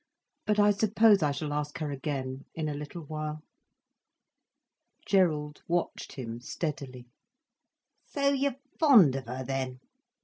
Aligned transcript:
But 0.47 0.57
I 0.57 0.71
suppose 0.71 1.21
I 1.21 1.31
shall 1.31 1.53
ask 1.53 1.77
her 1.77 1.91
again, 1.91 2.45
in 2.55 2.67
a 2.67 2.73
little 2.73 3.03
while." 3.03 3.43
Gerald 5.05 5.61
watched 5.67 6.13
him 6.13 6.39
steadily. 6.41 7.05
"So 8.07 8.33
you're 8.33 8.57
fond 8.79 9.15
of 9.15 9.27
her 9.27 9.43
then?" 9.43 9.79